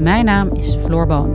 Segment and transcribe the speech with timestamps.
[0.00, 1.32] Mijn naam is Floor Boon.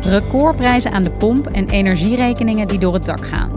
[0.00, 3.50] Recordprijzen aan de pomp en energierekeningen die door het dak gaan.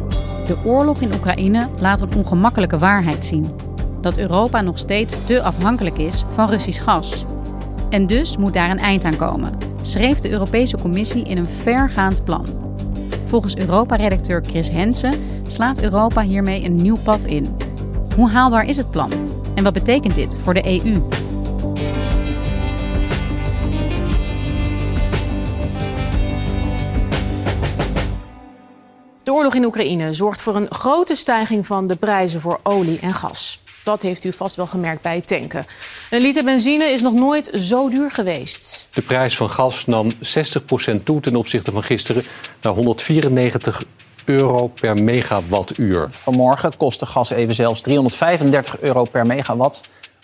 [0.48, 3.46] De oorlog in Oekraïne laat een ongemakkelijke waarheid zien:
[4.02, 7.26] dat Europa nog steeds te afhankelijk is van Russisch gas.
[7.90, 12.24] En dus moet daar een eind aan komen, schreef de Europese Commissie in een vergaand
[12.24, 12.46] plan.
[13.26, 15.14] Volgens Europa-redacteur Chris Hensen
[15.48, 17.58] slaat Europa hiermee een nieuw pad in.
[18.16, 19.12] Hoe haalbaar is het plan?
[19.56, 21.02] En wat betekent dit voor de EU?
[29.24, 33.14] De oorlog in Oekraïne zorgt voor een grote stijging van de prijzen voor olie en
[33.14, 33.64] gas.
[33.84, 35.66] Dat heeft u vast wel gemerkt bij het tanken.
[36.10, 38.88] Een liter benzine is nog nooit zo duur geweest.
[38.94, 40.16] De prijs van gas nam 60%
[41.04, 42.24] toe ten opzichte van gisteren
[42.62, 43.84] naar 194
[44.26, 46.08] euro per megawattuur.
[46.10, 49.82] Vanmorgen kostte gas even zelfs 335 euro per megawatt.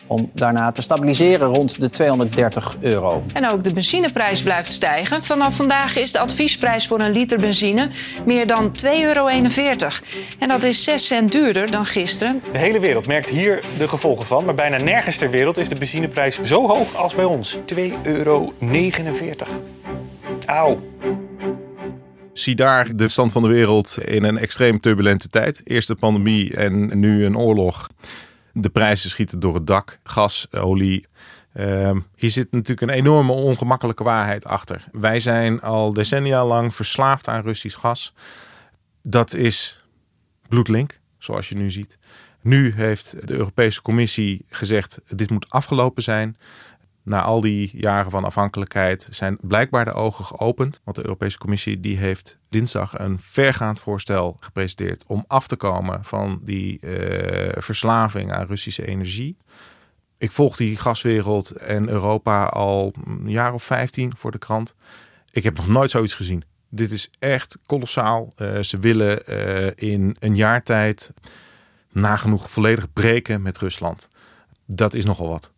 [0.07, 3.23] Om daarna te stabiliseren rond de 230 euro.
[3.33, 5.23] En ook de benzineprijs blijft stijgen.
[5.23, 7.89] Vanaf vandaag is de adviesprijs voor een liter benzine
[8.25, 9.28] meer dan 2,41 euro.
[9.28, 12.41] En dat is 6 cent duurder dan gisteren.
[12.51, 14.45] De hele wereld merkt hier de gevolgen van.
[14.45, 17.57] Maar bijna nergens ter wereld is de benzineprijs zo hoog als bij ons.
[17.75, 18.53] 2,49 euro.
[20.45, 20.78] Auw.
[22.34, 25.62] Zie daar de stand van de wereld in een extreem turbulente tijd.
[25.64, 27.90] Eerst de pandemie en nu een oorlog.
[28.53, 30.00] De prijzen schieten door het dak.
[30.03, 31.06] Gas, olie.
[31.53, 34.88] Uh, hier zit natuurlijk een enorme ongemakkelijke waarheid achter.
[34.92, 38.14] Wij zijn al decennia lang verslaafd aan Russisch gas.
[39.03, 39.84] Dat is
[40.48, 41.98] bloedlink, zoals je nu ziet.
[42.42, 46.38] Nu heeft de Europese Commissie gezegd: dit moet afgelopen zijn.
[47.03, 50.81] Na al die jaren van afhankelijkheid zijn blijkbaar de ogen geopend.
[50.84, 56.03] Want de Europese Commissie die heeft dinsdag een vergaand voorstel gepresenteerd om af te komen
[56.03, 59.38] van die uh, verslaving aan Russische energie.
[60.17, 64.75] Ik volg die gaswereld en Europa al een jaar of 15 voor de krant.
[65.31, 66.44] Ik heb nog nooit zoiets gezien.
[66.69, 68.28] Dit is echt kolossaal.
[68.38, 71.13] Uh, ze willen uh, in een jaar tijd
[71.91, 74.07] nagenoeg volledig breken met Rusland.
[74.66, 75.51] Dat is nogal wat.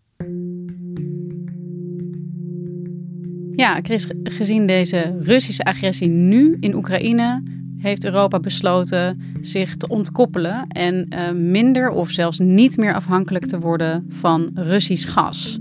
[3.55, 7.43] Ja, Chris, gezien deze Russische agressie nu in Oekraïne,
[7.77, 13.59] heeft Europa besloten zich te ontkoppelen en uh, minder of zelfs niet meer afhankelijk te
[13.59, 15.59] worden van Russisch gas.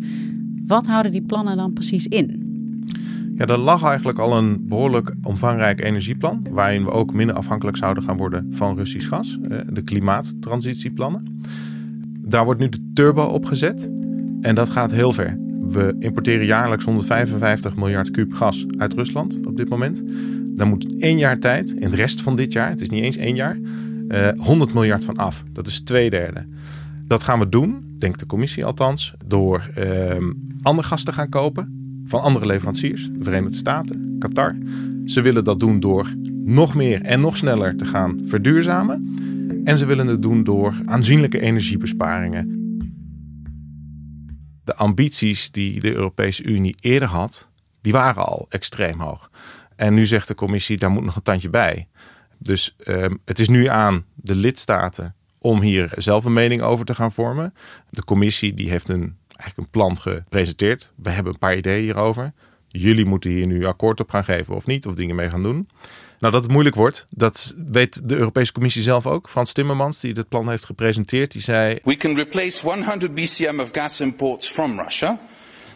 [0.66, 2.50] Wat houden die plannen dan precies in?
[3.36, 8.02] Ja, er lag eigenlijk al een behoorlijk omvangrijk energieplan, waarin we ook minder afhankelijk zouden
[8.02, 9.38] gaan worden van Russisch gas,
[9.72, 11.38] de klimaattransitieplannen.
[12.24, 13.90] Daar wordt nu de turbo op gezet
[14.40, 15.38] en dat gaat heel ver.
[15.72, 20.02] We importeren jaarlijks 155 miljard kuub gas uit Rusland op dit moment.
[20.56, 23.16] Daar moet één jaar tijd, in de rest van dit jaar, het is niet eens
[23.16, 23.58] één jaar,
[24.08, 25.44] uh, 100 miljard van af.
[25.52, 26.46] Dat is twee derde.
[27.06, 30.16] Dat gaan we doen, denkt de commissie althans, door uh,
[30.62, 34.56] ander gas te gaan kopen van andere leveranciers, de Verenigde Staten, Qatar.
[35.04, 39.16] Ze willen dat doen door nog meer en nog sneller te gaan verduurzamen.
[39.64, 42.61] En ze willen het doen door aanzienlijke energiebesparingen
[44.64, 47.48] de ambities die de Europese Unie eerder had,
[47.80, 49.30] die waren al extreem hoog.
[49.76, 51.88] En nu zegt de commissie, daar moet nog een tandje bij.
[52.38, 56.94] Dus um, het is nu aan de lidstaten om hier zelf een mening over te
[56.94, 57.54] gaan vormen.
[57.90, 60.92] De commissie die heeft een, eigenlijk een plan gepresenteerd.
[60.96, 62.32] We hebben een paar ideeën hierover.
[62.68, 65.68] Jullie moeten hier nu akkoord op gaan geven of niet, of dingen mee gaan doen.
[66.22, 69.28] Nou, dat het moeilijk wordt, dat weet de Europese Commissie zelf ook.
[69.28, 71.78] Frans Timmermans, die dit plan heeft gepresenteerd, die zei...
[71.84, 75.18] We can replace 100 BCM of gas imports from Russia.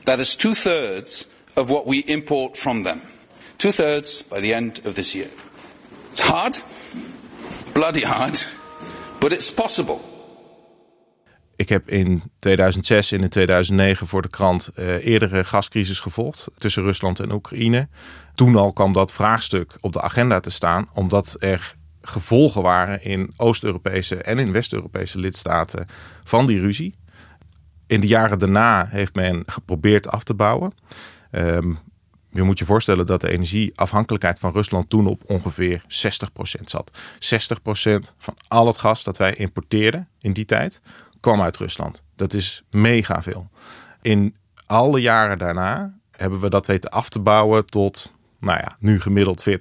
[0.05, 3.01] That is two-thirds of what we import from them.
[3.57, 5.29] Two-thirds by the end of this year.
[6.11, 6.63] It's hard,
[7.73, 8.47] bloody hard,
[9.19, 10.16] but it's possible.
[11.57, 16.83] Ik heb in 2006 en in 2009 voor de krant uh, eerdere gascrisis gevolgd tussen
[16.83, 17.89] Rusland en Oekraïne.
[18.35, 23.33] Toen al kwam dat vraagstuk op de agenda te staan, omdat er gevolgen waren in
[23.37, 25.87] Oost-Europese en in West-Europese lidstaten
[26.25, 26.95] van die ruzie.
[27.87, 30.73] In de jaren daarna heeft men geprobeerd af te bouwen.
[31.31, 31.79] Um,
[32.31, 36.99] je moet je voorstellen dat de energieafhankelijkheid van Rusland toen op ongeveer 60% zat.
[36.99, 40.81] 60% van al het gas dat wij importeerden in die tijd
[41.27, 42.03] kwam uit Rusland.
[42.17, 43.51] Dat is mega veel.
[44.03, 44.35] In
[44.67, 49.45] alle jaren daarna hebben we dat weten af te bouwen tot, nou ja, nu gemiddeld
[49.51, 49.53] 40%.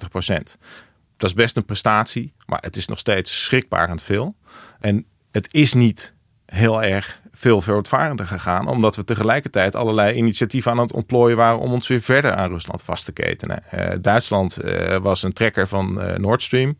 [1.16, 4.34] Dat is best een prestatie, maar het is nog steeds schrikbarend veel.
[4.80, 6.14] En het is niet
[6.44, 11.72] heel erg veel voortvarender gegaan, omdat we tegelijkertijd allerlei initiatieven aan het ontplooien waren om
[11.72, 13.62] ons weer verder aan Rusland vast te ketenen.
[13.74, 16.76] Uh, Duitsland uh, was een trekker van uh, Nord Stream.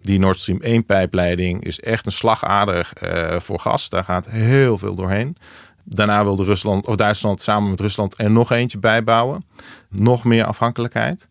[0.00, 2.92] Die Nord Stream 1 pijpleiding is echt een slagader
[3.38, 3.88] voor gas.
[3.88, 5.36] Daar gaat heel veel doorheen.
[5.84, 9.44] Daarna wilde Rusland of Duitsland samen met Rusland er nog eentje bijbouwen.
[9.88, 11.28] Nog meer afhankelijkheid.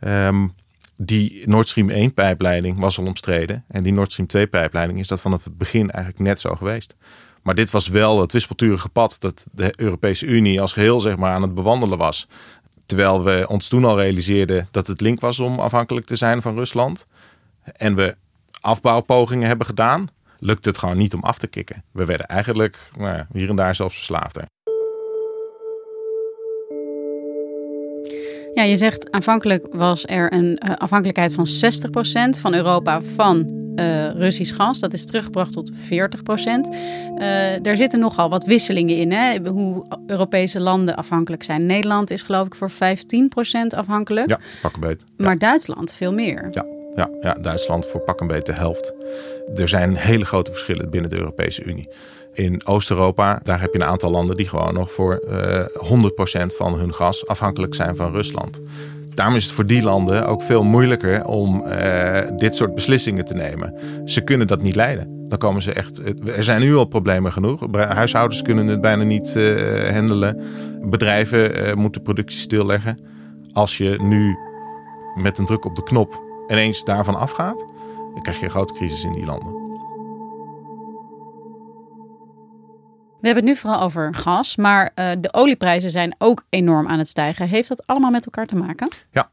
[0.00, 0.54] Um,
[0.96, 3.64] die Nord Stream 1 pijpleiding was al omstreden.
[3.68, 6.94] En die Nord Stream 2 pijpleiding is dat vanaf het begin eigenlijk net zo geweest.
[7.42, 11.30] Maar dit was wel het wispelturige pad dat de Europese Unie als geheel zeg maar,
[11.30, 12.28] aan het bewandelen was.
[12.86, 16.54] Terwijl we ons toen al realiseerden dat het link was om afhankelijk te zijn van
[16.54, 17.06] Rusland.
[17.64, 18.16] En we
[18.60, 21.84] afbouwpogingen hebben gedaan, lukte het gewoon niet om af te kicken.
[21.92, 24.38] We werden eigenlijk nou hier en daar zelfs verslaafd.
[28.54, 31.46] Ja, je zegt aanvankelijk was er een uh, afhankelijkheid van
[32.36, 34.80] 60% van Europa van uh, Russisch gas.
[34.80, 35.76] Dat is teruggebracht tot 40%.
[37.18, 39.38] Uh, er zitten nogal wat wisselingen in, hè?
[39.48, 41.66] hoe Europese landen afhankelijk zijn.
[41.66, 42.74] Nederland is geloof ik voor 15%
[43.76, 44.28] afhankelijk.
[44.28, 45.04] Ja, pak een beet.
[45.16, 45.24] Ja.
[45.24, 46.46] Maar Duitsland veel meer.
[46.50, 46.64] Ja.
[46.94, 48.94] Ja, ja, Duitsland voor pak een beetje de helft.
[49.54, 51.88] Er zijn hele grote verschillen binnen de Europese Unie.
[52.32, 55.66] In Oost-Europa, daar heb je een aantal landen die gewoon nog voor uh, eh,
[56.44, 58.60] 100% van hun gas afhankelijk zijn van Rusland.
[59.14, 63.34] Daarom is het voor die landen ook veel moeilijker om uh, dit soort beslissingen te
[63.34, 63.74] nemen.
[64.04, 65.28] Ze kunnen dat niet leiden.
[65.28, 66.02] Dan komen ze echt.
[66.36, 67.66] Er zijn nu al problemen genoeg.
[67.72, 70.42] Huishoudens kunnen het bijna niet uh, handelen.
[70.82, 73.02] Bedrijven moeten productie stilleggen.
[73.52, 74.36] Als je nu
[75.22, 77.64] met een druk op de knop ineens daarvan afgaat,
[78.14, 79.60] dan krijg je een grote crisis in die landen.
[83.20, 86.98] We hebben het nu vooral over gas, maar uh, de olieprijzen zijn ook enorm aan
[86.98, 87.48] het stijgen.
[87.48, 88.88] Heeft dat allemaal met elkaar te maken?
[89.10, 89.30] Ja,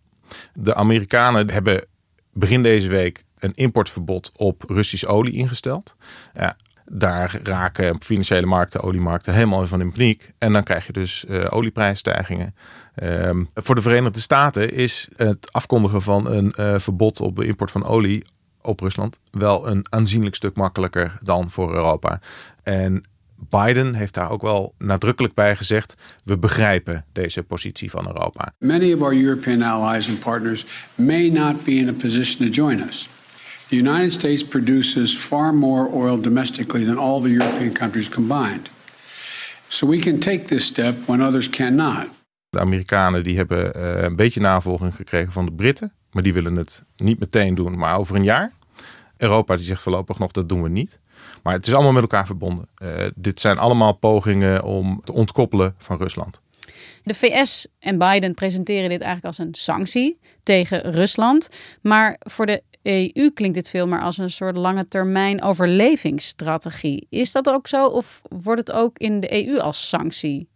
[0.53, 1.85] de Amerikanen hebben
[2.33, 5.95] begin deze week een importverbod op Russisch olie ingesteld.
[6.33, 6.55] Ja,
[6.91, 10.29] daar raken financiële markten, oliemarkten helemaal van in paniek.
[10.37, 12.55] En dan krijg je dus uh, olieprijsstijgingen.
[13.03, 17.71] Um, voor de Verenigde Staten is het afkondigen van een uh, verbod op de import
[17.71, 18.23] van olie
[18.61, 22.19] op Rusland wel een aanzienlijk stuk makkelijker dan voor Europa.
[22.63, 23.03] En
[23.49, 28.53] Biden heeft daar ook wel nadrukkelijk bij gezegd: we begrijpen deze positie van Europa.
[28.57, 30.65] Many of our European allies and partners
[30.95, 33.09] may not be in a position to join us.
[33.69, 38.69] The United States produces far more oil domestically than all the European countries combined.
[39.67, 42.07] So we can take this step when others cannot.
[42.49, 46.55] De Amerikanen die hebben uh, een beetje navolging gekregen van de Britten, maar die willen
[46.55, 48.51] het niet meteen doen, maar over een jaar.
[49.17, 50.99] Europa die zegt voorlopig nog dat doen we niet.
[51.43, 52.67] Maar het is allemaal met elkaar verbonden.
[52.81, 56.41] Uh, dit zijn allemaal pogingen om te ontkoppelen van Rusland.
[57.03, 61.49] De VS en Biden presenteren dit eigenlijk als een sanctie tegen Rusland.
[61.81, 67.07] Maar voor de EU klinkt dit veel meer als een soort lange termijn overlevingsstrategie.
[67.09, 70.49] Is dat ook zo of wordt het ook in de EU als sanctie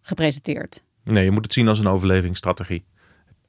[0.00, 0.82] gepresenteerd?
[1.04, 2.84] Nee, je moet het zien als een overlevingsstrategie.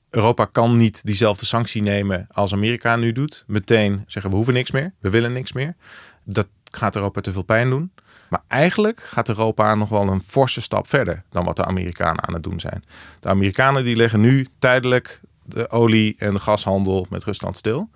[0.09, 3.43] Europa kan niet diezelfde sanctie nemen als Amerika nu doet.
[3.47, 5.75] Meteen zeggen we hoeven niks meer, we willen niks meer.
[6.23, 7.91] Dat gaat Europa te veel pijn doen.
[8.29, 12.33] Maar eigenlijk gaat Europa nog wel een forse stap verder dan wat de Amerikanen aan
[12.33, 12.83] het doen zijn.
[13.19, 17.89] De Amerikanen die leggen nu tijdelijk de olie- en de gashandel met Rusland stil.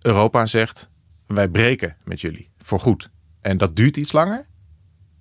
[0.00, 0.90] Europa zegt
[1.26, 3.10] wij breken met jullie voor goed.
[3.40, 4.46] En dat duurt iets langer,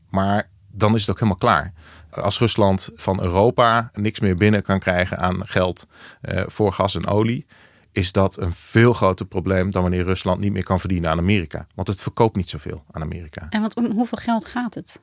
[0.10, 1.74] maar dan is het ook helemaal klaar.
[2.10, 5.88] Als Rusland van Europa niks meer binnen kan krijgen aan geld
[6.22, 7.46] uh, voor gas en olie,
[7.92, 11.68] is dat een veel groter probleem dan wanneer Rusland niet meer kan verdienen aan Amerika.
[11.76, 13.46] Want het verkoopt niet zoveel aan Amerika.
[13.50, 15.02] En wat, om hoeveel geld gaat het?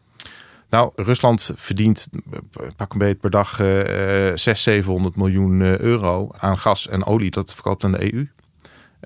[0.71, 2.09] Nou, Rusland verdient
[2.77, 7.31] pak een beetje per dag uh, 600, 700 miljoen eh, euro aan gas en olie.
[7.31, 8.29] Dat verkoopt aan de EU.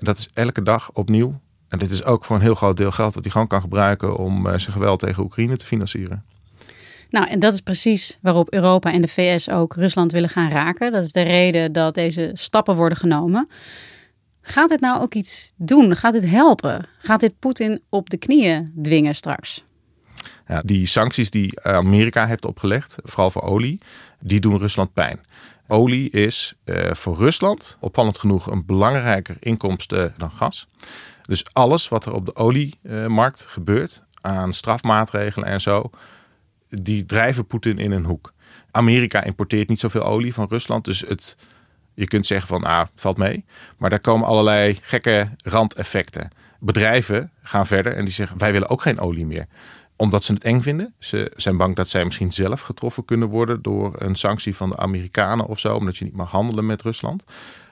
[0.01, 1.39] En dat is elke dag opnieuw.
[1.67, 4.17] En dit is ook voor een heel groot deel geld dat hij gewoon kan gebruiken
[4.17, 6.23] om uh, zijn geweld tegen Oekraïne te financieren.
[7.09, 10.91] Nou, en dat is precies waarop Europa en de VS ook Rusland willen gaan raken.
[10.91, 13.49] Dat is de reden dat deze stappen worden genomen.
[14.41, 15.95] Gaat dit nou ook iets doen?
[15.95, 16.87] Gaat dit helpen?
[16.97, 19.63] Gaat dit Poetin op de knieën dwingen straks?
[20.47, 23.79] Ja, die sancties die Amerika heeft opgelegd, vooral voor olie,
[24.19, 25.19] die doen Rusland pijn.
[25.71, 30.67] Olie is uh, voor Rusland opvallend genoeg een belangrijker inkomsten dan gas.
[31.21, 35.89] Dus alles wat er op de oliemarkt gebeurt aan strafmaatregelen en zo,
[36.69, 38.33] die drijven Poetin in een hoek.
[38.71, 41.37] Amerika importeert niet zoveel olie van Rusland, dus het,
[41.93, 43.45] je kunt zeggen van ah, valt mee.
[43.77, 46.29] Maar daar komen allerlei gekke randeffecten.
[46.59, 49.47] Bedrijven gaan verder en die zeggen wij willen ook geen olie meer
[50.01, 50.93] omdat ze het eng vinden.
[50.99, 54.77] Ze zijn bang dat zij misschien zelf getroffen kunnen worden door een sanctie van de
[54.77, 57.23] Amerikanen of zo, omdat je niet mag handelen met Rusland.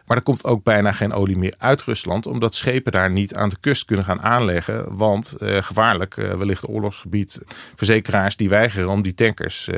[0.05, 3.49] Maar er komt ook bijna geen olie meer uit Rusland, omdat schepen daar niet aan
[3.49, 4.97] de kust kunnen gaan aanleggen.
[4.97, 7.41] Want eh, gevaarlijk, uh, wellicht oorlogsgebied,
[7.75, 9.75] verzekeraars die weigeren om die tankers uh,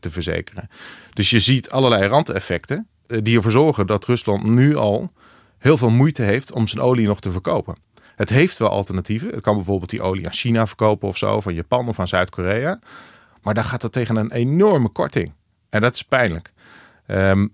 [0.00, 0.68] te verzekeren.
[1.12, 5.12] Dus je ziet allerlei randeffecten die ervoor zorgen dat Rusland nu al
[5.58, 7.76] heel veel moeite heeft om zijn olie nog te verkopen.
[8.16, 9.30] Het heeft wel alternatieven.
[9.30, 12.78] Het kan bijvoorbeeld die olie aan China verkopen of zo, van Japan of van Zuid-Korea.
[13.42, 15.32] Maar dan gaat het tegen een enorme korting.
[15.70, 16.52] En dat is pijnlijk.
[17.06, 17.52] Um,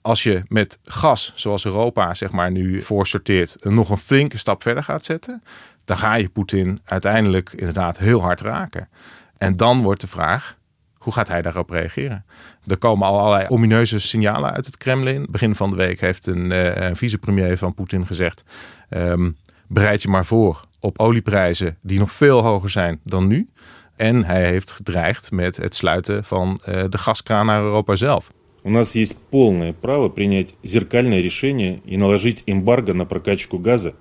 [0.00, 4.84] als je met gas, zoals Europa zeg maar nu voorsorteert, nog een flinke stap verder
[4.84, 5.42] gaat zetten,
[5.84, 8.88] dan ga je Poetin uiteindelijk inderdaad heel hard raken.
[9.36, 10.56] En dan wordt de vraag,
[10.94, 12.24] hoe gaat hij daarop reageren?
[12.66, 15.26] Er komen al allerlei omineuze signalen uit het Kremlin.
[15.30, 16.50] Begin van de week heeft een,
[16.84, 18.44] een vicepremier van Poetin gezegd:
[18.90, 19.36] um,
[19.69, 23.47] bereid je maar voor op olieprijzen die nog veel hoger zijn dan nu.
[23.95, 28.31] En hij heeft gedreigd met het sluiten van uh, de gaskraan naar Europa zelf.
[28.63, 33.93] У нас есть полное право принять зеркальное решение и наложить эмбарго на прокачку газа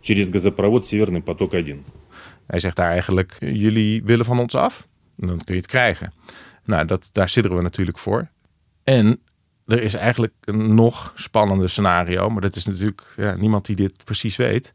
[0.00, 1.84] через газопровод Северный поток-1.
[2.46, 4.88] Hij zegt daar eigenlijk, jullie willen van ons af?
[5.16, 6.12] Dan kun je het krijgen.
[6.64, 8.28] Nou, dat, daar zitten we natuurlijk voor.
[8.84, 9.20] En
[9.66, 14.04] er is eigenlijk een nog spannender scenario, maar dat is natuurlijk ja, niemand die dit
[14.04, 14.72] precies weet.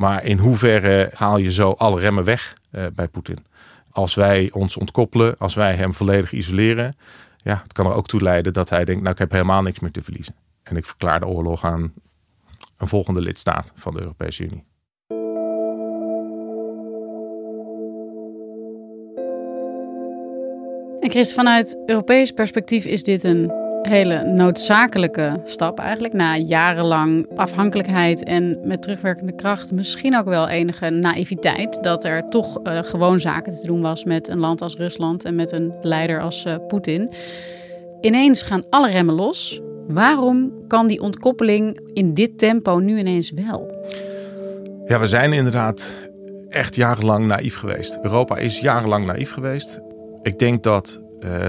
[0.00, 3.46] Maar in hoeverre haal je zo alle remmen weg uh, bij Poetin?
[3.90, 6.96] Als wij ons ontkoppelen, als wij hem volledig isoleren,
[7.36, 9.80] ja, het kan er ook toe leiden dat hij denkt, nou ik heb helemaal niks
[9.80, 10.34] meer te verliezen.
[10.62, 11.92] En ik verklaar de oorlog aan
[12.76, 14.64] een volgende lidstaat van de Europese Unie.
[21.00, 26.14] En Chris, vanuit Europees perspectief is dit een hele noodzakelijke stap eigenlijk.
[26.14, 31.82] Na jarenlang afhankelijkheid en met terugwerkende kracht misschien ook wel enige naïviteit.
[31.82, 35.34] Dat er toch uh, gewoon zaken te doen was met een land als Rusland en
[35.34, 37.10] met een leider als uh, Poetin.
[38.00, 39.60] Ineens gaan alle remmen los.
[39.88, 43.86] Waarom kan die ontkoppeling in dit tempo nu ineens wel?
[44.86, 45.96] Ja, we zijn inderdaad
[46.48, 47.98] echt jarenlang naïef geweest.
[48.02, 49.80] Europa is jarenlang naïef geweest.
[50.20, 51.02] Ik denk dat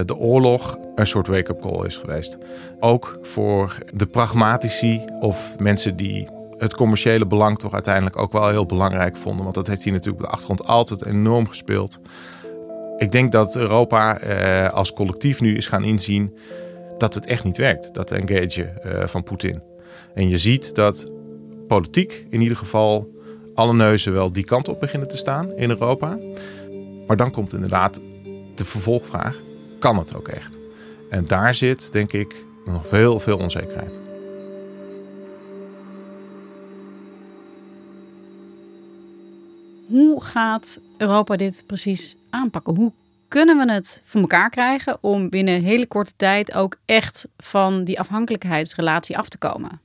[0.04, 2.38] de oorlog een soort wake-up call is geweest.
[2.80, 8.66] Ook voor de pragmatici of mensen die het commerciële belang toch uiteindelijk ook wel heel
[8.66, 9.42] belangrijk vonden.
[9.42, 12.00] Want dat heeft hier natuurlijk op de achtergrond altijd enorm gespeeld.
[12.98, 16.36] Ik denk dat Europa eh, als collectief nu is gaan inzien
[16.98, 19.62] dat het echt niet werkt, dat engage uh, van Poetin.
[20.14, 21.12] En je ziet dat
[21.68, 23.10] politiek in ieder geval
[23.54, 26.18] alle neuzen wel die kant op beginnen te staan in Europa.
[27.06, 28.00] Maar dan komt inderdaad
[28.54, 29.40] de vervolgvraag:
[29.82, 30.58] kan het ook echt?
[31.10, 34.00] En daar zit, denk ik, nog veel, veel onzekerheid.
[39.88, 42.74] Hoe gaat Europa dit precies aanpakken?
[42.74, 42.92] Hoe
[43.28, 47.84] kunnen we het voor elkaar krijgen om binnen een hele korte tijd ook echt van
[47.84, 49.80] die afhankelijkheidsrelatie af te komen?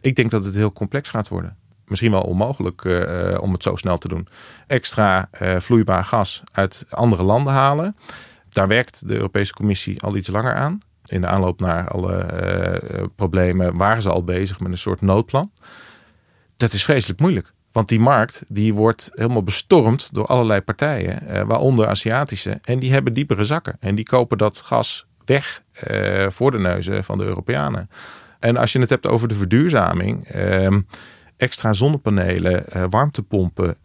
[0.00, 1.56] Ik denk dat het heel complex gaat worden.
[1.86, 4.28] Misschien wel onmogelijk uh, om het zo snel te doen.
[4.66, 7.96] Extra uh, vloeibaar gas uit andere landen halen.
[8.56, 10.80] Daar werkt de Europese Commissie al iets langer aan.
[11.06, 12.26] In de aanloop naar alle
[12.92, 15.52] uh, problemen waren ze al bezig met een soort noodplan.
[16.56, 17.52] Dat is vreselijk moeilijk.
[17.72, 22.58] Want die markt die wordt helemaal bestormd door allerlei partijen, eh, waaronder Aziatische.
[22.62, 23.76] En die hebben diepere zakken.
[23.80, 27.90] En die kopen dat gas weg eh, voor de neuzen van de Europeanen.
[28.38, 30.76] En als je het hebt over de verduurzaming, eh,
[31.36, 33.76] extra zonnepanelen, eh, warmtepompen,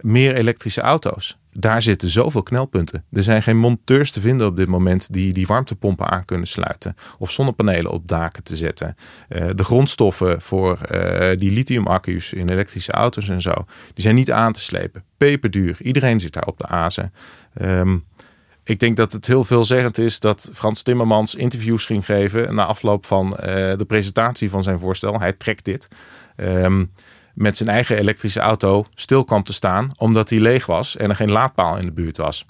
[0.00, 3.04] meer elektrische auto's daar zitten zoveel knelpunten.
[3.12, 6.94] Er zijn geen monteurs te vinden op dit moment die die warmtepompen aan kunnen sluiten.
[7.18, 8.96] Of zonnepanelen op daken te zetten.
[9.28, 13.52] Uh, de grondstoffen voor uh, die lithiumaccu's in elektrische auto's en zo.
[13.94, 15.04] Die zijn niet aan te slepen.
[15.16, 15.76] Peperduur.
[15.82, 17.12] Iedereen zit daar op de azen.
[17.60, 18.04] Um,
[18.64, 23.06] ik denk dat het heel veelzeggend is dat Frans Timmermans interviews ging geven na afloop
[23.06, 25.20] van uh, de presentatie van zijn voorstel.
[25.20, 25.88] Hij trekt dit.
[26.36, 26.92] Um,
[27.34, 31.16] met zijn eigen elektrische auto stil kwam te staan omdat hij leeg was en er
[31.16, 32.46] geen laadpaal in de buurt was.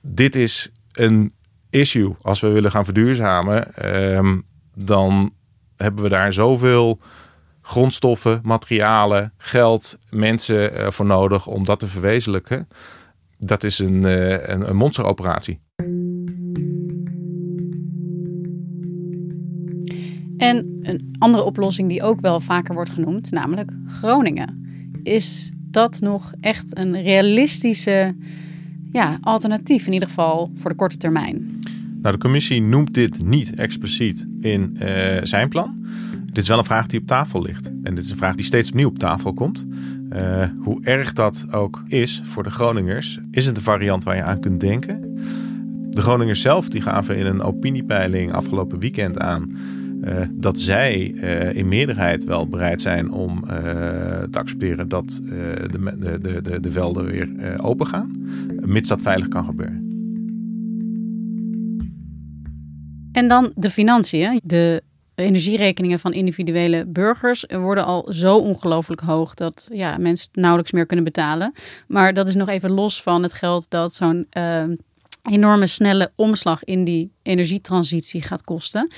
[0.00, 1.34] Dit is een
[1.70, 2.16] issue.
[2.22, 5.32] Als we willen gaan verduurzamen, um, dan
[5.76, 7.00] hebben we daar zoveel
[7.62, 12.68] grondstoffen, materialen, geld, mensen uh, voor nodig om dat te verwezenlijken.
[13.38, 15.60] Dat is een, uh, een, een monsteroperatie.
[20.36, 24.64] En een andere oplossing die ook wel vaker wordt genoemd, namelijk Groningen.
[25.02, 28.14] Is dat nog echt een realistische
[28.92, 31.60] ja, alternatief, in ieder geval voor de korte termijn?
[32.02, 34.88] Nou, de commissie noemt dit niet expliciet in uh,
[35.22, 35.86] zijn plan.
[36.24, 37.70] Dit is wel een vraag die op tafel ligt.
[37.82, 39.66] En dit is een vraag die steeds opnieuw op tafel komt.
[40.12, 44.22] Uh, hoe erg dat ook is voor de Groningers, is het een variant waar je
[44.22, 45.18] aan kunt denken.
[45.90, 49.56] De Groningers zelf die gaven in een opiniepeiling afgelopen weekend aan
[50.06, 53.50] uh, dat zij uh, in meerderheid wel bereid zijn om uh,
[54.30, 57.30] te accepteren dat de, de, de, de velden weer
[57.62, 58.10] open gaan,
[58.60, 59.84] mits dat veilig kan gebeuren.
[63.12, 64.40] En dan de financiën.
[64.44, 64.82] De
[65.14, 71.04] energierekeningen van individuele burgers worden al zo ongelooflijk hoog dat ja, mensen nauwelijks meer kunnen
[71.04, 71.52] betalen.
[71.86, 74.26] Maar dat is nog even los van het geld dat zo'n
[75.22, 78.88] enorme snelle omslag in die energietransitie gaat kosten.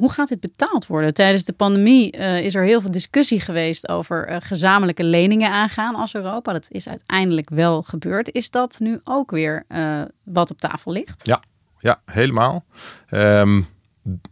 [0.00, 1.14] Hoe gaat dit betaald worden?
[1.14, 5.94] Tijdens de pandemie uh, is er heel veel discussie geweest over uh, gezamenlijke leningen aangaan
[5.94, 6.52] als Europa.
[6.52, 8.32] Dat is uiteindelijk wel gebeurd.
[8.32, 11.26] Is dat nu ook weer uh, wat op tafel ligt?
[11.26, 11.42] Ja,
[11.78, 12.64] ja helemaal.
[13.10, 13.66] Um,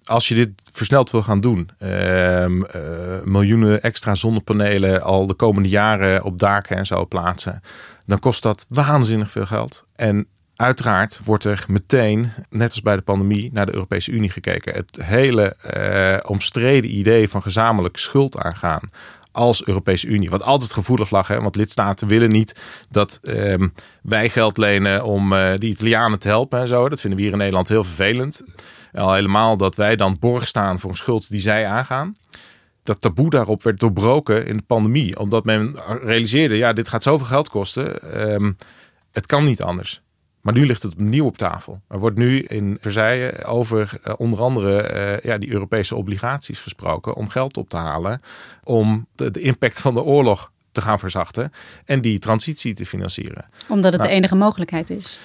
[0.04, 2.66] als je dit versneld wil gaan doen, um,
[3.25, 7.60] miljoenen extra zonnepanelen al de komende jaren op daken en zo plaatsen,
[8.06, 9.84] dan kost dat waanzinnig veel geld.
[9.94, 10.26] En
[10.58, 14.74] Uiteraard wordt er meteen, net als bij de pandemie, naar de Europese Unie gekeken.
[14.74, 18.90] Het hele eh, omstreden idee van gezamenlijk schuld aangaan
[19.32, 20.30] als Europese Unie.
[20.30, 21.40] Wat altijd gevoelig lag, hè?
[21.40, 22.60] want lidstaten willen niet
[22.90, 23.68] dat ehm,
[24.02, 26.88] wij geld lenen om uh, de Italianen te helpen en zo.
[26.88, 28.42] Dat vinden we hier in Nederland heel vervelend.
[28.92, 32.16] Al helemaal dat wij dan borg staan voor een schuld die zij aangaan.
[32.82, 37.26] Dat taboe daarop werd doorbroken in de pandemie, omdat men realiseerde: ja, dit gaat zoveel
[37.26, 38.20] geld kosten.
[38.32, 38.56] Um,
[39.12, 40.02] het kan niet anders.
[40.40, 41.80] Maar nu ligt het opnieuw op tafel.
[41.89, 47.15] Er wordt nu in Versailles over uh, onder andere uh, ja, die Europese obligaties gesproken
[47.15, 48.23] om geld op te halen
[48.65, 51.52] om de, de, impact van de oorlog te gaan verzachten
[51.84, 53.45] en die transitie te financieren.
[53.69, 55.19] Omdat het nou, de enige mogelijkheid is.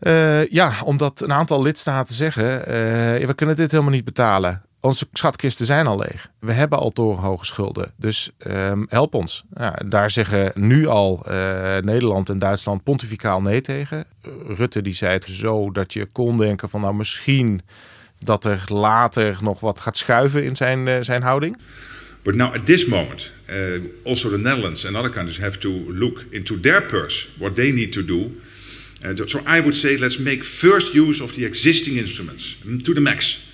[0.00, 2.44] Uh, ja, omdat een aantal lidstaten zeggen:
[3.26, 6.30] we kunnen dit helemaal niet betalen onze schatkisten zijn al leeg.
[6.38, 7.92] We hebben al torenhoge schulden.
[7.96, 9.44] Dus um, help ons.
[9.54, 11.32] Ja, daar zeggen nu al uh,
[11.76, 14.04] Nederland en Duitsland pontificaal nee tegen.
[14.46, 17.60] Rutte die zei het zo dat je kon denken van nou misschien
[18.18, 21.58] dat er later nog wat gaat schuiven in zijn, uh, zijn houding.
[22.22, 26.24] But now at this moment, uh, also the Netherlands and other countries have to look
[26.30, 28.30] into their purse, what they need to do.
[29.26, 33.46] So I would say let's make first use of the existing instruments to the max.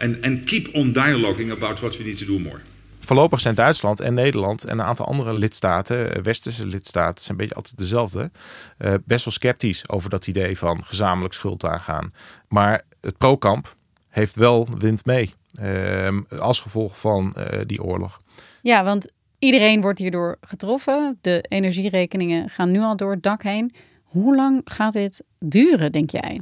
[0.00, 2.60] And, and keep on dialoguing about what we need to do more.
[2.98, 7.54] Voorlopig zijn Duitsland en Nederland en een aantal andere lidstaten, westerse lidstaten, zijn een beetje
[7.54, 8.30] altijd dezelfde,
[8.78, 12.12] uh, best wel sceptisch over dat idee van gezamenlijk schuld aangaan.
[12.48, 13.76] Maar het pro-kamp
[14.08, 15.30] heeft wel wind mee
[15.62, 18.20] uh, als gevolg van uh, die oorlog.
[18.62, 21.18] Ja, want iedereen wordt hierdoor getroffen.
[21.20, 23.74] De energierekeningen gaan nu al door het dak heen.
[24.02, 26.40] Hoe lang gaat dit duren, denk jij?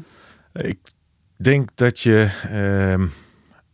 [0.53, 0.79] Ik
[1.37, 3.07] denk dat je ehm,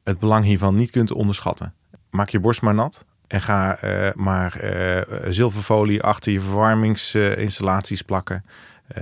[0.08, 1.74] het belang hiervan niet kunt onderschatten.
[2.10, 8.44] Maak je borst maar nat en ga uh, maar uh, zilverfolie achter je verwarmingsinstallaties plakken.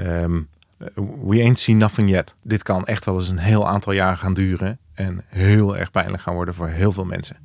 [0.00, 0.48] Um,
[1.22, 2.34] we ain't seen nothing yet.
[2.42, 6.22] Dit kan echt wel eens een heel aantal jaar gaan duren en heel erg pijnlijk
[6.22, 7.36] gaan worden voor heel veel mensen.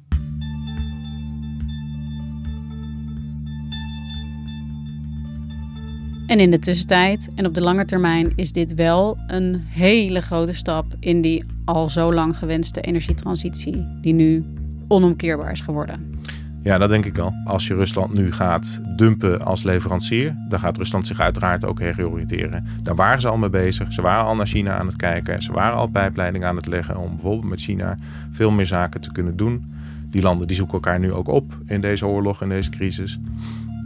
[6.32, 10.54] En in de tussentijd en op de lange termijn is dit wel een hele grote
[10.54, 14.46] stap in die al zo lang gewenste energietransitie, die nu
[14.88, 16.20] onomkeerbaar is geworden.
[16.64, 17.34] Ja, dat denk ik wel.
[17.46, 22.68] Als je Rusland nu gaat dumpen als leverancier, dan gaat Rusland zich uiteraard ook heroriënteren.
[22.82, 23.94] Daar waren ze al mee bezig.
[23.94, 25.42] Ze waren al naar China aan het kijken.
[25.42, 27.98] Ze waren al pijpleidingen aan het leggen om bijvoorbeeld met China
[28.30, 29.74] veel meer zaken te kunnen doen.
[30.10, 33.20] Die landen die zoeken elkaar nu ook op in deze oorlog, in deze crisis.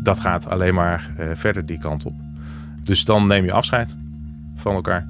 [0.04, 2.25] Dat gaat alleen maar uh, verder die kant op.
[2.86, 3.98] Dus dan neem je afscheid
[4.56, 5.08] van elkaar.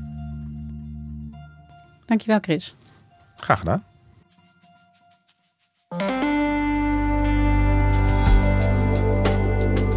[2.06, 2.76] Dankjewel, Chris.
[3.36, 3.84] Graag gedaan.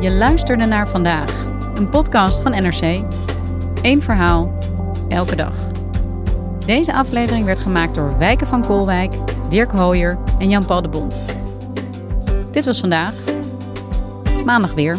[0.00, 3.04] Je luisterde naar vandaag, een podcast van NRC.
[3.82, 4.54] Eén verhaal,
[5.08, 5.54] elke dag.
[6.66, 9.14] Deze aflevering werd gemaakt door Wijken van Koolwijk,
[9.50, 11.36] Dirk Hooyer en Jan-Paul de Bond.
[12.52, 13.14] Dit was vandaag.
[14.44, 14.98] Maandag weer.